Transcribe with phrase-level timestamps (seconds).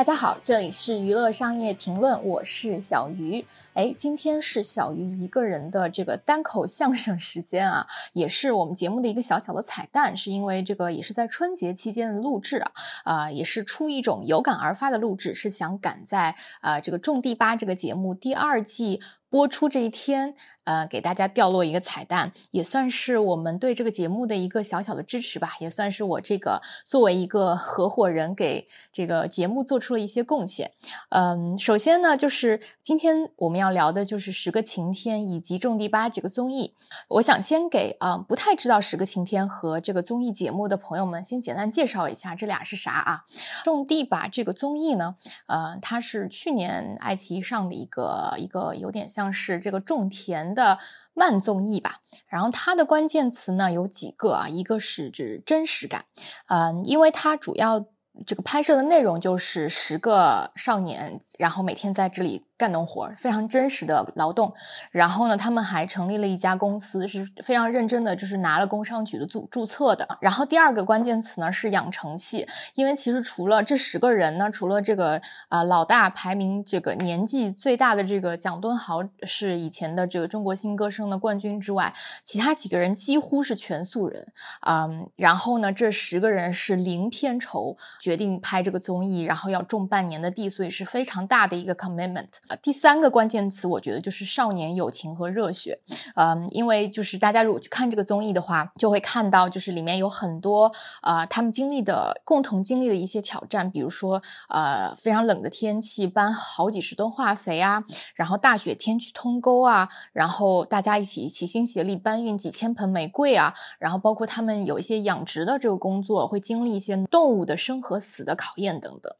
[0.00, 3.44] 大家好，这里是娱乐商业评论，我是小鱼。
[3.80, 12.72] 哎，今天是小鱼一个人的这个单口相声时间啊，也是我们节目的一个小小的彩蛋，是因为这个也是在春节期间的录制啊，
[13.04, 19.00] 啊，也是出一种有感而发的录制，是想赶在啊这个种地吧这个节目第二季。
[19.30, 30.72] 播出这一天，呃，给大家掉落一个彩蛋，也算是我们对这个节目的一个小小的支持吧，也算是我这个作为一个合伙人给这个节目做出了一些贡献。
[31.10, 36.74] 嗯，首先呢，就是今天我们要聊的就是《十个晴天》以及《种地吧》这个综艺。
[37.08, 43.24] 我想先给啊不太知道《十个晴天》和这个综艺节目的朋友们先简单介绍一下这俩是啥啊？
[43.64, 49.30] 《种地吧》这个综艺呢，呃，它是去年爱奇艺上的一个一个有点像。
[49.32, 50.78] 是这个种田的
[51.14, 56.04] 慢综艺吧，然后它的关键词呢有几个啊，一个是指真实感，
[56.48, 57.80] 嗯，因为它主要
[58.26, 62.46] 这个拍摄的内容就是十个少年，然后每天在这里。
[62.60, 64.52] 干农活非常真实的劳动，
[64.90, 70.18] 然后呢，他们还成立了一家公司，是非常认真的，就是拿了工商局的注注册的。
[70.20, 84.26] 然后第二个关键词呢是养成系，因为其实除了这十个人呢，除了这个啊老大排名这个年纪最大的这个蒋敦豪是以前的这个中国新歌声的冠军之外，其他几个人几乎是全素人。
[84.66, 87.78] 嗯，然后呢，这十个人是零片酬
[88.10, 92.26] 决定拍这个综艺，然后要种半年的地，所以是非常大的一个 commitment。
[92.60, 95.78] 第三个关键词，我觉得就是少年友情和热血。
[96.16, 107.84] 嗯，因为就是大家如果去看这个综艺的话，就会看到就是里面有很多呃他们经历的共同经历的一些挑战，比如说呃非常冷的天气搬好几十吨化肥啊，
[108.16, 119.12] 然后大雪天去通沟啊，然后大家一起齐心协力搬运几千盆玫瑰啊，然后包括他们有一些养殖的这个工作，会经历一些动物的生和死的考验等等。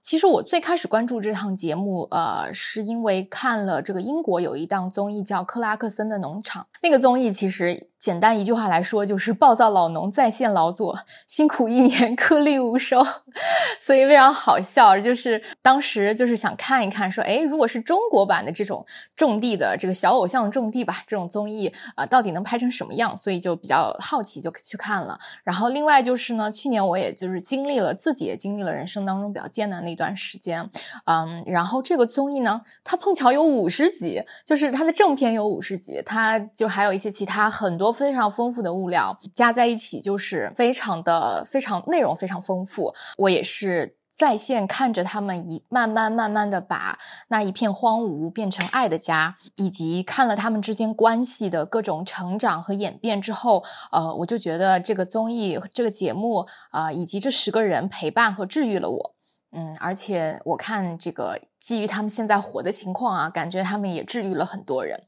[0.00, 7.91] 其实我最开始关注这趟节目，呃，是因为看了这个英国有一档综艺叫《克拉克森的农场》，那个综艺其实。
[8.02, 10.98] 简单一句话来说，就是暴躁老农在线劳作，
[11.28, 13.00] 辛苦一年颗粒无收，
[13.80, 14.98] 所以非常好笑。
[14.98, 23.16] 就是当时就是想看一看，说，哎，如果是中国版的这种种地的这个小偶像种地吧，这种综艺啊，到底能拍成什么样？
[23.16, 25.16] 所以就比较好奇，就去看了。
[25.44, 30.68] 然后另外就是呢，去年我也就是经历了自己也经历了人生当中比较艰难的一段时间，
[31.06, 37.91] 嗯，然后这个综艺呢，它碰巧有五十集，就是它的正片有五十集，它就还有一些其他很多。
[37.92, 42.94] 非常丰富的物料加在一起，就是非常的非常内容非常丰富。
[43.18, 46.98] 我也是在线看着他们一慢慢慢慢的把
[47.28, 59.11] 那一片荒芜变成爱的家，以及看了他们之间关系的各种成长和演变之后，呃，我就觉得这个综艺这个节目啊，以及这十个人陪伴和治愈了我。
[59.52, 61.38] 嗯，而且我看这个。
[61.62, 65.00] 基于他们现在火的情况啊，感觉他们也治愈了很多人，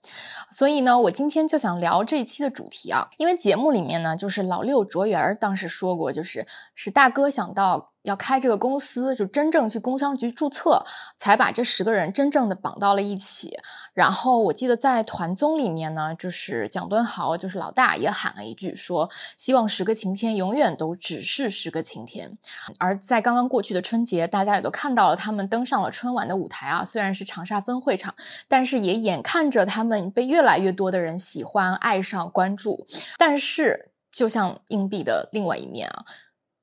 [0.53, 6.47] 所以呢，我今天就想聊这一期的主题啊，因为节目里面呢，就是老六卓元当时说过，就是
[6.77, 7.94] 是大哥想到。
[8.05, 10.85] 要开这个公司，就真正去工商局注册，
[11.17, 13.57] 才把这十个人真正的绑到了一起。
[13.95, 22.37] 然后我记得在团综里面呢，就是蒋敦豪，就是老大也喊了一句，说希望十个晴天永远都只是十个晴天。
[22.79, 28.15] 而在刚刚过去的春节，大家也都看到了他们登上了春晚的舞台啊，虽然是长沙分会场，
[28.47, 32.87] 但是也眼看着他们被越来越多的人喜欢、爱上、关注。
[33.17, 36.05] 但是就像硬币的另外一面啊。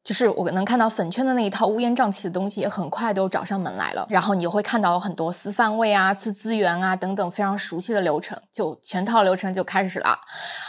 [0.03, 4.07] 就是我能看到粉圈的那一套乌烟瘴气的东西，也很快都找上门来了。
[4.09, 10.19] 然后你会看到很多私范位啊、次资源啊等等非常熟悉的流程，就全套流程就开始了。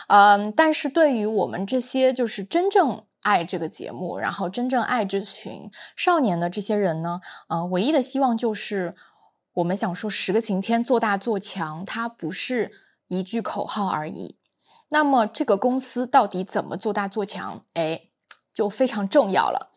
[0.08, 8.94] 嗯，但是对于我们这些就是真正爱这个节目，然后真正爱这群少年的这些人呢，呃，唯一的希望就是
[9.54, 12.70] 我们想说十个晴天做大做强，它不是
[13.08, 14.36] 一句口号而已。
[14.90, 17.64] 那么这个公司到底怎么做大做强？
[17.72, 18.11] 哎。
[18.54, 19.70] 就非常重要了。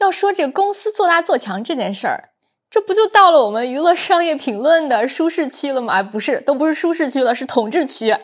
[0.00, 2.30] 要说这个公司做大做强这件事儿，
[2.70, 5.94] 这不就到了我们娱乐商业评论的舒适区了吗？
[5.94, 8.16] 哎，不是，都不是舒适区了，是统治区。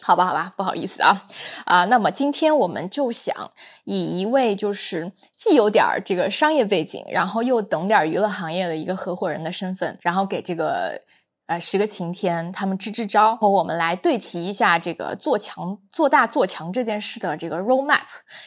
[0.00, 1.24] 好吧，好吧，不好意思啊
[1.64, 1.84] 啊。
[1.86, 3.52] 那么今天我们就想
[3.84, 11.00] 以一位就是既有点儿这个商业背景，然后又懂点娱乐行业的一个合伙人的身份，然后给这个。
[11.52, 18.00] 呃，十个晴天，他们支支招，和我们来对齐一下这个做强、做大、做强这件事的这个 roadmap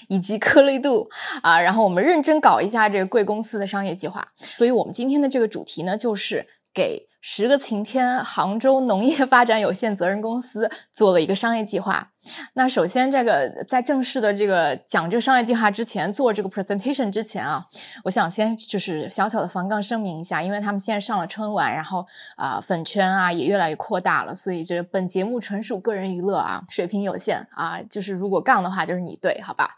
[0.09, 1.07] 以及颗粒度
[1.43, 4.27] 啊，然后我们认真搞一下这个贵公司的商业计划。
[4.35, 7.07] 所以，我们今天的这个主题呢，就是给。
[7.27, 12.11] 十个晴天杭州农业发展有限责任公司做了一个商业计划。
[12.53, 17.65] 那首先，这个在正式的这个讲这个商业计划之前，做这个 presentation 之前啊，
[18.03, 22.05] 我想先就是小小的防杠声明一下，因为他们现在上了春晚，然后
[22.35, 29.71] 啊粉圈啊也越来越扩大了，所以这本节目纯属个人娱乐啊，水平有限啊，就是如果杠的话，就是你对，好吧？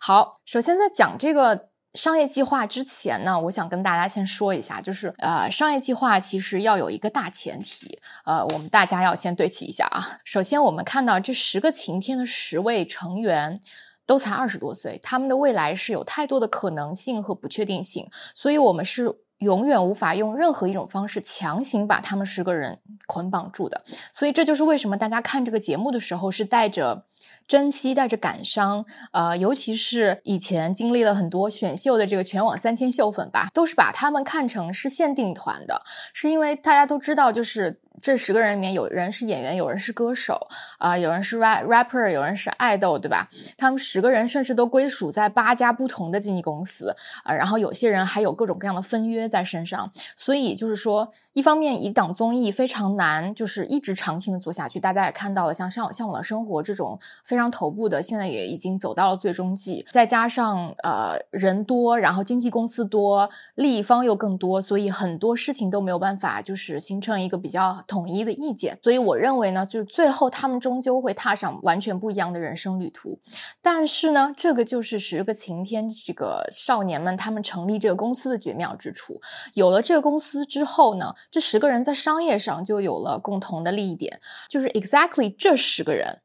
[0.00, 1.70] 好，首先在讲这个。
[1.96, 10.18] 商业计划之前呢，我想跟大家先说一下，就是呃，商业计划其实要有一个大前提，呃，我们大家要先对齐一下啊。
[10.22, 13.60] 首先，我们看到这十个晴天的十位成员
[14.04, 23.82] 都才二十多岁，他们的未来是有太多的可能性和不确定性，所以我们是永远无法用任何一种方式强行把他们十个人捆绑住的。
[24.12, 27.04] 所以这就是为什么大家看这个节目的时候是带着。
[27.48, 35.80] 珍惜带着感伤，呃，尤其是以前经历了很多选秀的这个全网三千秀粉吧，都是把他们看成是限定团的，
[36.12, 37.80] 是因为大家都知道，就是。
[38.02, 40.46] 这十个人里面，有人是演员，有人是歌手，
[40.78, 43.26] 啊，有人是 rap rapper，有人是爱豆，对吧？
[43.56, 46.94] 他们十个人甚至都归属在八家不同的经纪公司，
[47.24, 49.90] 啊，然后有些人还有各种各样的分约在身上。
[50.14, 54.78] 所以就是说，一方面一档综艺非常难，就是一直长期的做下去。
[54.78, 59.84] 大家也看到了，像《上向往的生活》这种非常头部的，现在也已经走到了最终季。
[59.90, 67.84] 再加上呃人多，然后经纪公司多，利益方又更多，所以很多事情都没有办法就是形成一个比较。
[67.86, 73.18] 统一的意见，所以我认为呢，就是最后他们终究会踏上完全不一样的人生旅途。
[73.62, 79.20] 但是呢，这个就是十个晴天这个少年们他们成立这个公司的绝妙之处。
[79.54, 86.20] 有了这个公司之后呢，这十个人在商业上就有了共同的利益点，就是 exactly 这十个人。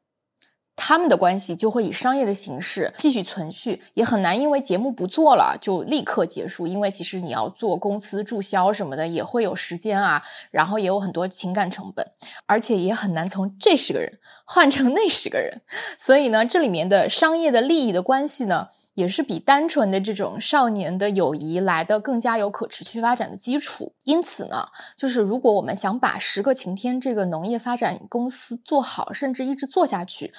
[0.74, 6.66] 他们的关系就会以商业的形式继续存续，也很难因为节目不做了就立刻结束。
[6.66, 12.04] 因为其实你要做公司注销什么的，也会有时间啊，然后也有很多情感成本，
[12.46, 15.60] 而且也很难从这十个人换成那十个人。
[15.98, 23.94] 所以呢，这里面的商业的利益的关系呢，也是比单纯的这种少年的友谊来的更加有可持续发展的基础。
[24.04, 30.32] 因此呢，就是如果我们想把十个晴天这个农业发展公司做好，甚至一直做下去。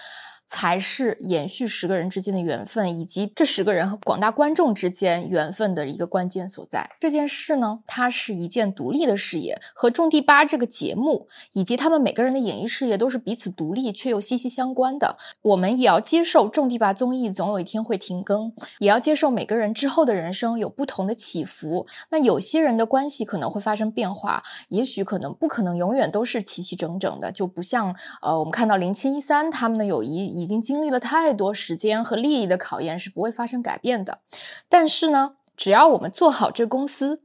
[0.53, 6.91] 才是延续十个人之间的缘分，以及这十个人和广大观众之间缘分的一个关键所在。
[6.99, 15.17] 这件事呢，它是一件独立的事业，和种地吧这个节目以及他们每个人的演艺事业都是彼此独立却又息息相关的。
[15.41, 21.87] 我们也要接受种地吧综艺总有一天会停更，也要接受每个人之后的人生有不同的起伏。
[22.11, 30.42] 那有些人的关系可能会发生变化，也许可能不可能永远都是齐齐整整的，就不像呃，我们看到零七一三他们的友谊。
[30.43, 34.19] 已经经历了太多时间和利益的考验，是不会发生改变的。
[34.67, 37.19] 但是呢，只要我们做好这公司，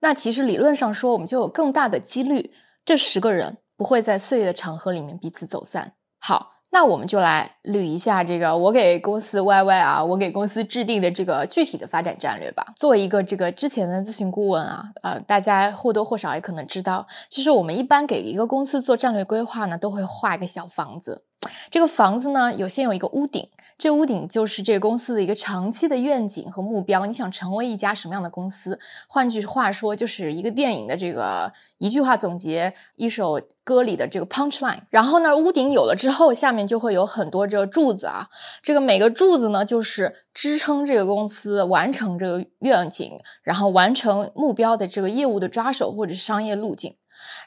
[0.00, 2.52] 那其实理论上说，我们就有更大的几率，
[2.84, 5.94] 这十个人不会在岁月的长河里面彼此走散。
[6.18, 12.64] 好，那我们就来捋一下这个我给公司 YY 啊，我给公司制定的这个具体的发展战略吧。
[12.76, 21.24] 作为一个这个之前的咨询顾问啊，呃，大家或多或少也可能知道，其实我们一般给一个公司做战略规划呢，都会画一个小房子。
[21.70, 27.06] 这个房子呢，有先有一个屋顶，这屋顶就是这个公司的一个长期的愿景和目标。
[27.06, 28.78] 你想成为一家什么样的公司？
[29.08, 34.80] 换句话说，就是一个电影的这个一句话总结，一首歌里的这个 punch line。
[34.90, 38.28] 然后呢，屋顶有了之后，下面就会有很多这个柱子啊，
[38.62, 46.96] 这个每个柱子呢，就是支撑这个公司完成这个愿景，然后完成目标的这个业务的抓手或者是商业路径。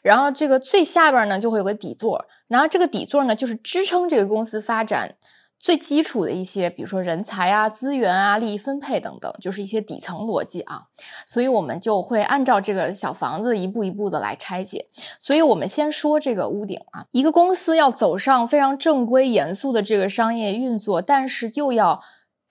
[0.01, 5.15] 然后这个最下边呢就会有个底座，然后这个底座呢就是支撑这个公司发展
[5.57, 10.83] 最基础的一些，比如说人才啊、资源啊、利益分配等等，就是一些底层逻辑啊。
[11.25, 14.87] 所以我们就会按照这个小房子一步一步的来拆解。
[15.19, 21.99] 所以我们先说这个屋顶啊，一个公司要走上非常正规严肃的这个商业运作，但是又要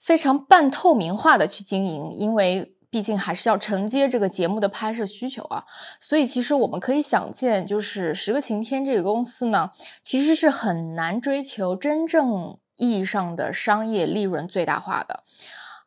[0.01, 2.74] 非常半透明化的去经营，因为。
[2.95, 5.65] 毕竟还是要承接这个节目的拍摄需求啊，
[5.99, 15.25] 所以其实我们可以想见，就是十个晴天这个公司呢，其实是很难追求真正意义上的商业利润最大化的。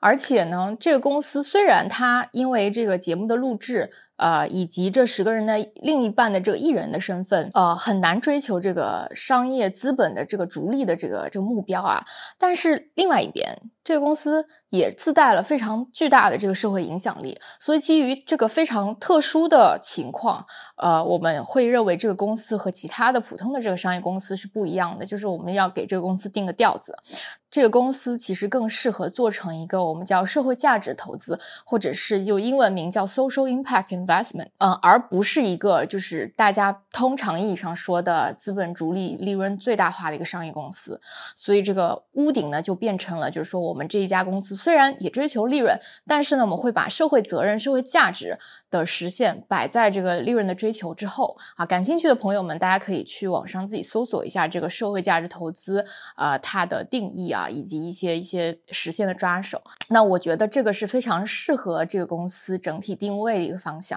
[0.02, 12.04] 而且呢，这个公司虽然它因为这个节目的录制，呃，以及这十个人的另一半的这个艺人的身份，呃，很难追求这个商业资本的这个逐利的这个这个目标啊，
[12.38, 13.58] 但是另外一边。
[13.88, 20.46] 这个公司也自带了非常巨大的这个社会影响力，所以基于这个非常特殊的情况，
[20.76, 26.98] 呃，我们会认为这个公司和其他的普通的这个商业公司是不一样的，就是我们要给这个公司定个调子。
[27.50, 41.02] 这个公司其实更适合做成一个我们叫社会价值投资，或者是就英文名叫 social impact investment，嗯，而不是一个就是大家通常意义上说的资本逐利、利润最大化的一个商业公司。
[41.36, 48.38] 所以这个屋顶呢，就变成了就是说我们这一家公司虽然也追求利润，但是呢，我们会把社会责任、社会价值
[48.70, 51.66] 的实现摆在这个利润的追求之后啊。
[51.66, 55.86] 感兴趣的朋友们，大家可以去网上自己搜索一下这个社会价值投资
[56.16, 59.62] 啊，它的定义啊，以及一些一些实现的抓手。
[59.90, 63.97] 那我觉得这个是非常适合这个公司整体定位的一个方向。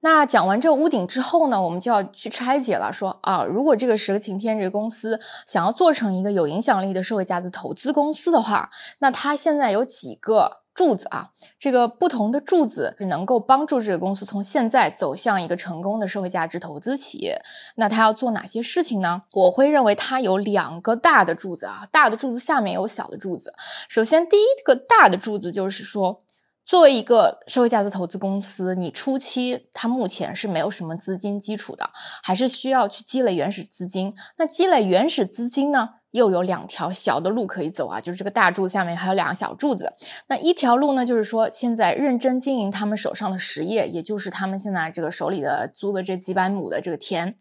[0.00, 2.92] 那讲完这屋顶之后呢，我们就要去拆解了。
[2.92, 11.30] 说啊，如果这个十个晴天这个公司想要做成一个有影响力的社会价值投资公司的话，那它现在有几个柱子啊？
[11.58, 17.42] 这个不同的柱子是能够帮助这个公司从现在走向一个成功的社会价值投资企业。
[17.74, 19.24] 那它要做哪些事情呢？
[19.32, 23.52] 我会认为它有两个大的柱子啊，大的柱子下面有小的柱子。
[23.88, 26.22] 首先，第一个大的柱子就是说。
[26.68, 31.88] 作为一个社会价值投资公司，你初期它目前是没有什么资金基础的，
[32.22, 34.12] 还是需要去积累原始资金。
[34.36, 39.92] 那积累原始资金呢，又有两条小的路可以走啊，就是这个大柱子下面还有两个小柱子。
[40.28, 47.36] 那一条路呢，就是说现在认真经营他们手上的实业，也就是他们现在这个手里的租的这几百亩的这个田。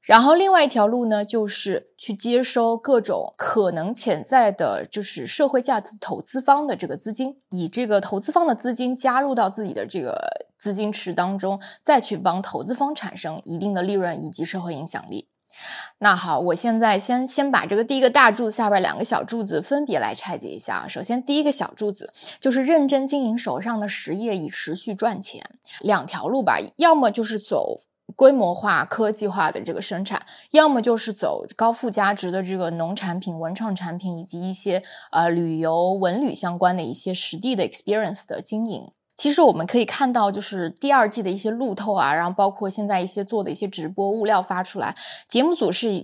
[0.00, 10.16] 然后另外一条路呢，就是去接收各种可能潜在的，就是社会价值投资方的这个资金，以这个投资方的资金加入到自己的这个
[10.56, 15.28] 资金池当中，再去帮投资方产生一定的利润以及社会影响力。
[15.98, 20.88] 那好，我现在先先把这个第一个大柱子下边两个小柱子分别来拆解一下啊。
[20.88, 25.48] 首先，第一个小柱子就是认真经营手上的实业，以持续赚钱。
[25.80, 27.80] 两条路吧，要么就是走。
[28.14, 38.92] 规模化、科技化的这个生产，要么就是走高附加值的这个农产品、文创产品，以及一些呃旅游、文旅相关的一些实地的 experience 的经营。
[39.26, 44.94] 其实我们可以看到，就是第二季的一些路透啊，然后包括现在一些做的一些直播物料发出来，
[45.26, 46.00] 节目组是。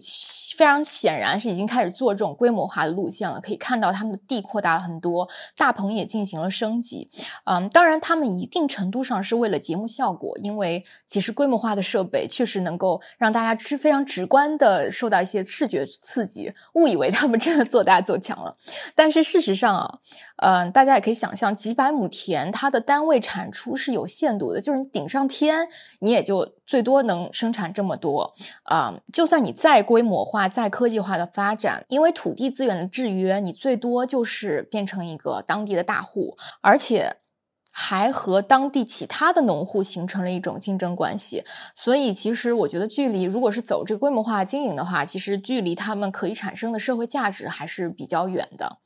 [0.55, 5.27] 非常显然是已经开始做这种规模化的路线了，可以看到他们的地扩大了很多，
[5.57, 7.09] 大棚也进行了升级。
[7.47, 18.55] 嗯，当然他们一定程度上是为了节目效果，因为其实规模化的设备确实能够让大家是非常直观的受到一些视觉刺激，误以为他们真的做大做强了。
[18.95, 19.99] 但是事实上啊，
[20.43, 25.69] 嗯，大家也可以想象，几百亩田它的单位产出是有限度的，就是你顶上天，
[26.01, 26.53] 你也就。
[26.65, 28.33] 最多能生产这么多
[28.63, 28.95] 啊！
[29.13, 37.17] 就算你再规模化、再科技化的发展，因为土地资源的制约，你最多就是变成一个当地的大户，而且
[37.71, 41.45] 还和当地其他的农户形成了一种竞争关系。
[41.75, 48.79] 所以，其实我觉得，距离如果是走这个规模化经营的话，其实距离他们可以产生的社会价值还是比较远的。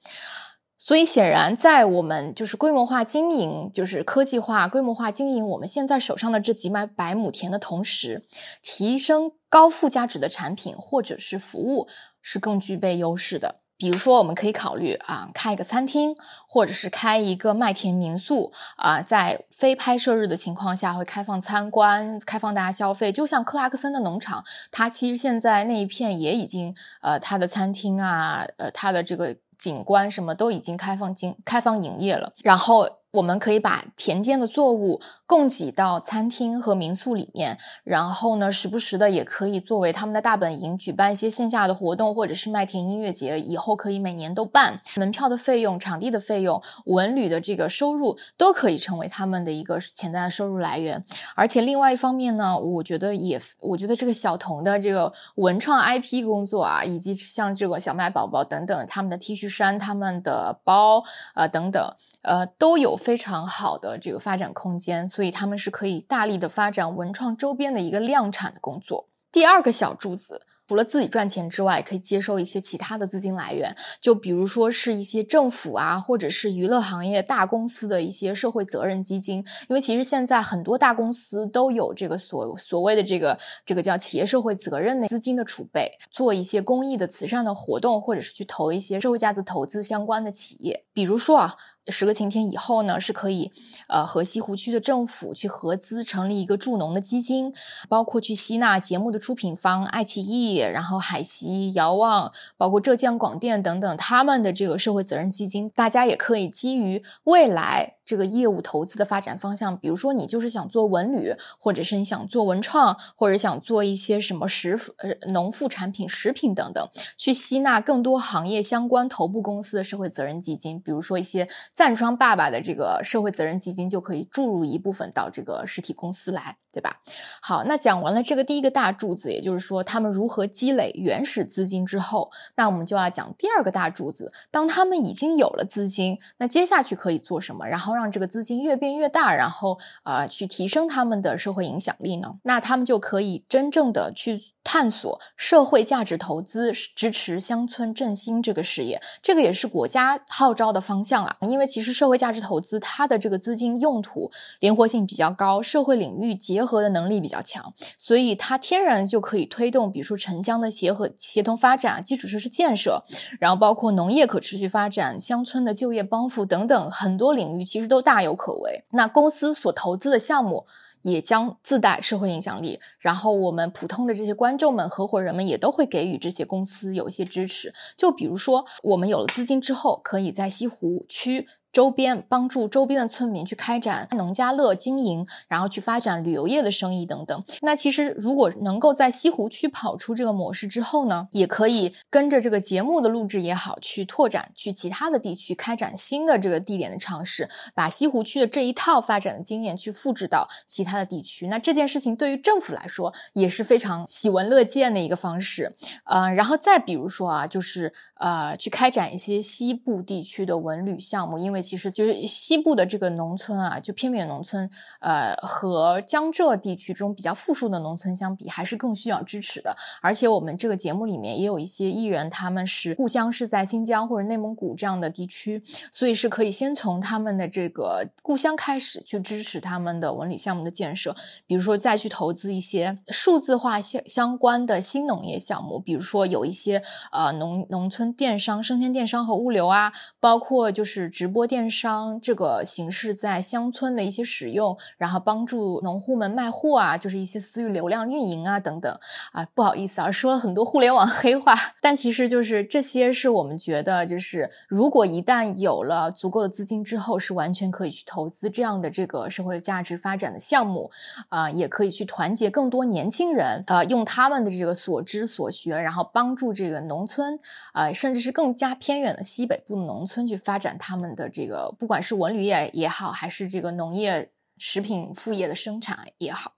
[0.87, 8.25] 所以显然，在我们就是规模化经营，就是科技化规模化经营我们现在手上的这几百百亩田的同时，
[8.63, 11.89] 提升高附加值的产品或者是服务
[12.23, 13.57] 是更具备优势的。
[13.77, 16.15] 比如说，我们可以考虑啊，开一个餐厅，
[16.49, 23.11] 或者是开一个麦田民宿啊，在非拍摄日的情况下会开放参观，开放大家消费。
[23.11, 29.37] 就像克拉克森的农场，它其实现在那一片也已经呃，它的餐厅啊，呃，它的这个。
[29.59, 32.89] 景观什么都已经开放经开放营业了，然后。
[33.17, 44.81] 我们可以把田间的作物供给到餐厅和民宿里面，然后呢，时不时的也可以作为他们的大本营，举办一些线下的活动，或者是麦田音乐节，以后可以每年都办。
[44.97, 51.05] 门票的费用、场地的费用、文旅的这个收入，都可以成为他们的一个潜在的收入来源。
[51.35, 61.03] 而且另外一方面呢，我觉得也，我觉得这个小童的这个文创 IP 工作啊，以及像这个小麦宝宝等等，他们的 T 恤衫、他们的包
[61.35, 62.97] 啊等等，呃，都有。
[62.97, 69.09] 非常好的这个发展空间，所以他们是可以大力的发展文创周边的一个量产的工作。
[69.33, 70.43] 第二个小柱子。
[70.69, 79.45] 除了自己赚钱之外，可以接收一些其他的资金来源，就比如说是一些政府啊，或者是娱乐行业大公司的一些社会责任基金。
[79.69, 90.85] 因为其实现在很多大公司都有这个所所谓的这个这个叫企业社会责任的资金的储备，做一些公益的慈善的活动，或者是去投一些社会价值投资相关的企业。
[90.93, 91.55] 比如说啊，
[91.89, 93.51] 十个晴天以后呢，是可以
[93.89, 97.53] 呃和西湖区的政府去合资成立一个助农的基金，
[97.89, 100.57] 包括去吸纳节目的出品方爱奇艺。
[100.57, 126.57] 然后海西、遥望，包括浙江广电等等，他们的这个社会责任基金，大家也可以基于未来这个业务投资的发展方向，比如说你就是想做文旅，或者是你想做文创，或者想做一些什么食呃农副产品、食品等等，去吸纳更多行业相关头部公司的社会责任基金，比如说一些赞庄爸爸的这个社会责任基金，就可以注入一部分到这个实体公司来。
[126.77, 127.01] 对吧？
[127.41, 134.31] 好，那讲完了这个第一个大柱子，也就是说他们如何积累原始资金之后，那我们就要讲第二个大柱子。
[134.51, 137.67] 当他们已经有了资金，那接下去可以做什么？
[137.67, 142.35] 然后让这个资金越变越大，然后呃去提升他们的社会影响力呢？
[142.43, 144.56] 那他们就可以真正的去。
[144.69, 151.37] 探索社会价值投资，支持乡村振兴这个事业，这个也是国家号召的方向啊。
[151.43, 163.05] 因为其实社会价值投资它的这个资金用途灵活性比较高，社会领域结合的能力比较强，所以它天然就可以推动，比如说城乡的协和协同发展、基础设施建设，
[163.39, 168.85] 然后包括农业可持续发展、乡村的就业帮扶等等很多领域，其实都大有可为。
[168.91, 170.67] 那公司所投资的项目。
[171.11, 177.73] 也将自带社会影响力，然后我们普通的这些观众们、合伙人们也都会给予这些公司有一些支持。
[177.97, 181.47] 就比如说，我们有了资金之后，可以在西湖区。
[181.77, 187.45] 周边帮助周边的村民去开展农家乐经营，然后去发展旅游业的生意等等。
[187.61, 201.49] 那其实如果能够在西湖区跑出这个模式之后呢，也可以跟着这个节目的录制也好，去拓展去其他的地区开展新的这个地点的尝试，把西湖区的这一套发展的经验去复制到其他的地区。
[201.49, 205.75] 那这件事情对于政府来说也是非常喜闻乐见的一个方式。
[206.05, 214.71] 呃，然后再比如说啊，就是呃去开展一些西部地区的文旅项目，因为其实就是西部的这个农村啊，就偏远农村，
[215.01, 219.77] 呃，和江浙地区中比较富庶的农村相比，还是更需要支持的。
[220.01, 231.17] 而且我们这个节目里面也有一些艺人，他们是故乡是在新疆或者内蒙古这样的地区，所以是可以先从他们的这个故乡开始去支持他们的文旅项目的建设，
[231.49, 236.81] 比如说再去投资一些数字化相相关的新农业项目，比如说有一些
[237.11, 241.56] 呃农农村电商、生鲜电商和物流啊，包括就是直播电。
[241.57, 248.95] 电商这个形式在乡村的一些使用，然后帮助农户们卖货啊，就是一些私域流量运营啊等等。
[249.33, 260.91] 啊，不好意思啊，说了很多互联网黑话，但其实就是这些是我们觉得，就是如果一旦有了足够的资金之后，是完全可以去投资这样的这个社会价值发展的项目。
[261.31, 267.39] 啊，也可以去团结更多年轻人，呃，用他们的这个所知所学，然后帮助这个农村
[267.73, 271.47] 啊，甚至是更加偏远的西北部农村去发展他们的这。
[271.47, 276.55] 个不管是文旅业也好，还是这个农业食品副业的生产也好，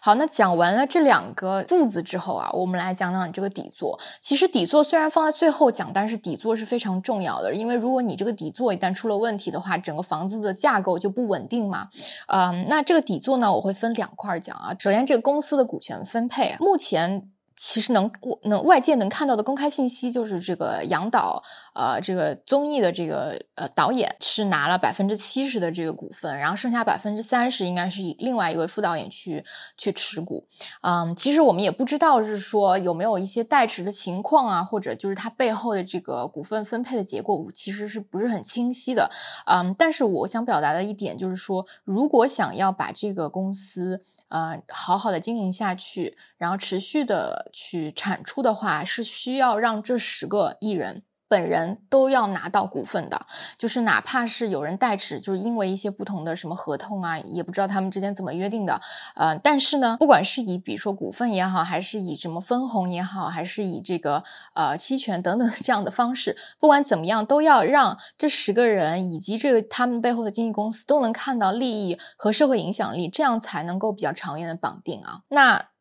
[0.00, 3.96] 好，那讲完了这两个柱子之后啊，我们来讲讲你这个底座。
[4.20, 11.86] 其实底座虽然放在最后讲，但是底座是非常重要的，因为如果你这个底座一旦出了问题的话，整个房子的架构就不稳定嘛。
[12.26, 14.74] 嗯，那这个底座呢，我会分两块讲啊。
[14.76, 17.28] 首先，这个公司的股权分配，目前。
[17.54, 18.10] 其实能
[18.44, 21.40] 能外界能看到的公开信息就是这个杨导，
[21.74, 29.44] 呃，这个综艺的这个呃导演是拿了百分之七十的这个股份，然后剩下百分之三十应该是以另外一位副导演去
[29.76, 30.46] 去持股。
[30.82, 39.10] 嗯，其实我们也不知道是说有没有一些代持的情况啊，或者就是它背后的这个股份分配的结果其实是不是很清晰的。
[39.46, 47.50] 嗯，但是我想表达的一点就是说，如果想要把这个公司呃好好的经营下去，然后持续的。
[47.52, 51.02] 去产出的话，是需要让这十个艺人
[51.32, 53.24] 本人都要拿到股份的，
[53.56, 58.78] 就是哪怕是有人代持，就是因为一些不同的什么合同啊，也不知道他们之间怎么约定的，
[59.14, 75.22] 呃，但是呢，不管是以比如说股份也好，还是以什么分红也好，还是以这个呃期权等等 这样的方式，不管怎么样，都要让这十个人以及这个他们背后的经纪公司都能看到利益和社会影响力，这样才能够比较长远的绑定啊。
[75.30, 75.71] 那。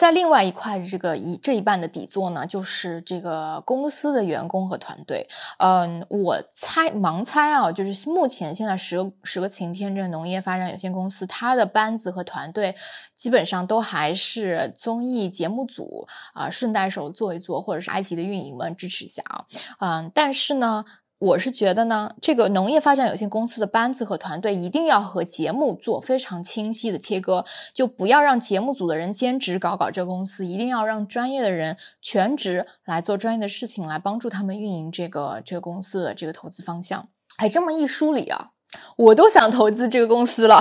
[0.00, 5.28] 在另外一块这个一这一半的底座呢，就是这个公司的员工和团队。
[5.58, 12.74] 嗯，我猜盲猜啊，就是目前现在十个十个晴天这个农业发展有限公司，它的班子和团队
[13.14, 19.44] 基本上都还是综艺节目组啊，顺带手做一做，或者是爱奇艺的运营们支持一下啊。
[19.80, 20.82] 嗯，但是呢。
[21.20, 37.06] 我是觉得呢，这个农业发展有限公司的班子和团队一定要和节目做非常清晰的切割，就不要让节目组的人兼职搞搞这个公司，一定要让专业的人全职来做专业的事情，来帮助他们运营这个这个公司的这个投资方向。
[37.36, 38.52] 哎，这么一梳理啊，
[38.96, 40.58] 我都想投资这个公司了。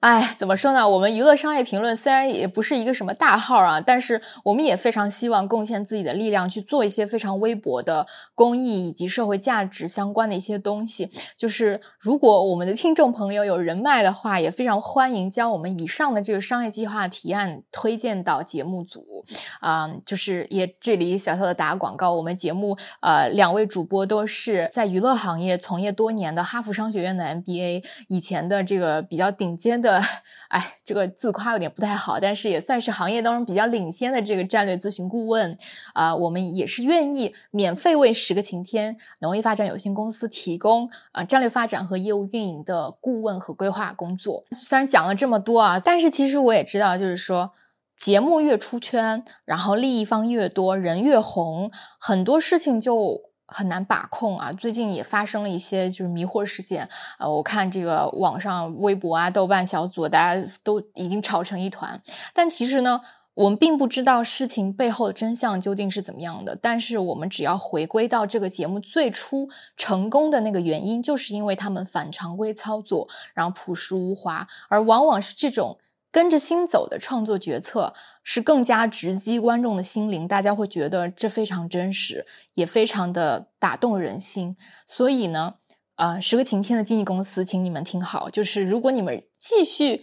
[0.00, 0.88] 哎，怎么说呢？
[0.88, 11.10] 我们娱乐商业评论虽然也不是一个什么大号啊，但是我们也非常希望贡献自己的力量去做一些非常微薄的公益以及社会价值相关的一些东西。
[11.34, 19.24] 就是如果我们的听众朋友有人脉的话，也非常欢迎将我们以上的这个商业计划提案推荐到节目组
[19.60, 19.90] 啊。
[20.04, 29.85] 就是也这里小小的打广告，我们节目呃两位主播都是在娱乐行业从业多年的哈佛商学院的 MBA，以前的这个比较顶尖的。
[29.86, 30.02] 的
[30.48, 35.56] 哎，这个自夸有点不太好，但是也算是行业当中比较领先的这个战略咨询顾问
[35.94, 36.14] 啊。
[36.14, 44.44] 我们也是愿意免费为十个晴天农业发展有限公司提供啊战略发展和业务运营的顾问和规划工作。
[44.50, 47.52] 虽然讲了这么多啊，但是其实我也知道，就是说
[47.96, 53.35] 节目越出圈，然后利益方越多，人越红，很多事情就。
[53.48, 54.52] 很难把控啊！
[54.52, 62.02] 最近也发生了一些就是迷惑事件，呃，我看这个网上微博啊、豆瓣小组，大家都已经吵成一团。
[62.34, 63.00] 但其实呢，
[63.34, 66.58] 我们并不知道事情背后的真相究竟是怎么样的。
[66.60, 75.78] 但是我们只要回归到这个节目最初成功的那个原因，就是因为他们反常规操作，然后朴实无华，而往往是这种。
[76.16, 77.92] 跟着心走的创作决策
[78.24, 82.24] 是更加直击观众的心灵，大家会觉得这非常真实，
[82.54, 84.56] 也非常的打动人心。
[84.86, 85.56] 所以呢，
[85.96, 90.02] 呃，十个晴天的经纪公司，请你们听好，就是如果你们继续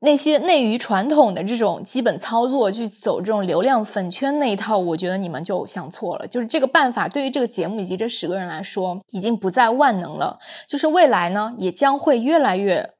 [0.00, 6.26] 那些内娱传统的这种基本操作去走这种流量粉圈那一套，我觉得你们就想错了。
[6.26, 10.38] 就是这个办法对于这个节目以及这十个人来说，已经不再万能了。
[10.68, 12.92] 就是未来呢，也将会越来越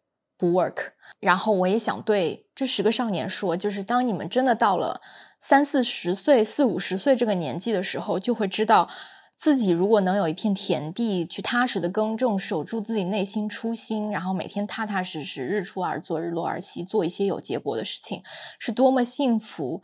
[0.43, 0.89] 不 work。
[1.21, 5.01] 然后我也想对这十个少年说，就是当你们真的到了
[5.39, 8.89] 三四十岁、四五十岁这个年纪的时候，就会知道
[9.37, 18.21] 自己如果能有一片田地，去踏实的耕种，守住自己内心初心，然后每天踏踏实实、日出而作、日落而息，做一些有结果的事情，
[18.59, 19.81] 是多么幸福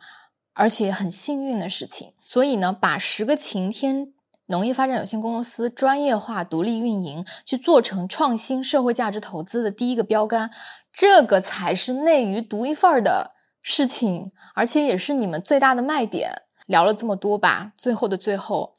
[0.55, 2.15] 而且很幸运的事情。
[2.21, 4.13] 所以呢，把十个晴天。
[4.49, 10.51] 农业发展有限公司专业化、独立运营，去做成创新社会价值投资的第一个标杆，
[10.91, 16.43] 这个才是内娱独一份儿的事情，而且也是你们最大的卖点。
[16.67, 18.75] 聊了这么多吧，最后的最后，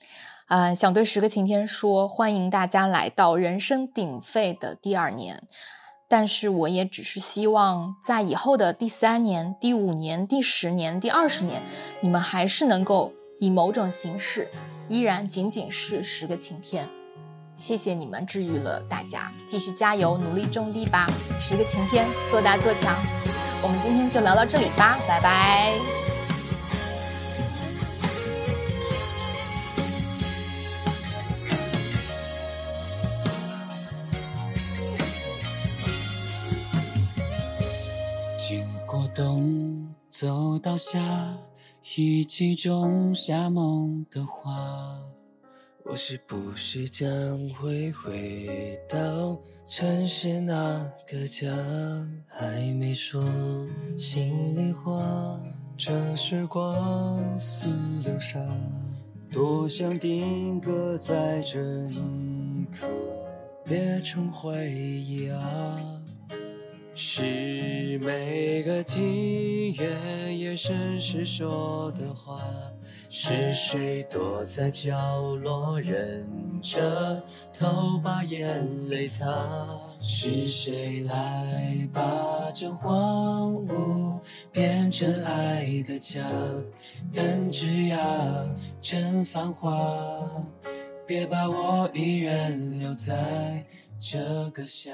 [0.48, 5.42] 嗯，想对十个晴天说，欢迎大家来到人声鼎沸的第二年，
[6.08, 11.64] 但是我也只是希望在以后的第三年、第五年、第十年、第二十年，
[12.02, 14.48] 你们还是能够以某种形式。
[14.88, 16.90] 依然仅仅是十个晴天，
[17.56, 21.08] 谢谢你们治愈了大家，继续加油，努力种地吧！
[21.40, 22.98] 十个晴天，做大做强。
[23.62, 25.74] 我们今天就聊到这里吧，拜拜。
[38.40, 41.00] 经过冬，走到夏。
[41.82, 45.00] 一起种下梦的花，
[45.86, 47.08] 我是不是将
[47.50, 51.48] 会回到城市那个家？
[52.28, 53.24] 还没说
[53.98, 55.40] 心里话，
[55.78, 57.68] 这时光似
[58.04, 58.40] 流沙，
[59.32, 62.88] 多想定格在这一刻，
[63.66, 65.99] 别成回忆啊。
[67.02, 72.44] 是每个庭院夜深时说的话，
[73.10, 74.94] 是谁躲在角
[75.36, 76.30] 落忍
[76.62, 77.24] 着
[77.58, 79.26] 头把眼泪擦？
[80.02, 84.20] 是谁来把这荒芜
[84.52, 86.22] 变成爱的家？
[87.14, 87.98] 等枝桠
[88.82, 89.72] 成繁华，
[91.08, 93.66] 别把我一人留在
[93.98, 94.92] 这个夏。